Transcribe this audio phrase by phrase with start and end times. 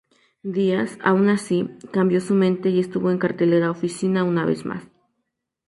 [0.55, 4.83] Díaz, aún así, cambió su mente y estuvo en cartelera oficina una vez más.